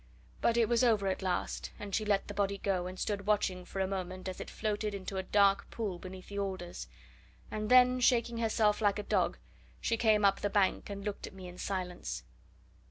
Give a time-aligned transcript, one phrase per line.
[0.41, 3.65] But it was over at last, and she let the body go, and stood watching
[3.65, 6.87] for a moment as it floated into a dark pool beneath the alders;
[7.51, 9.37] and then, shaking herself like a dog,
[9.79, 12.23] she came up the bank and looked at me, in silence.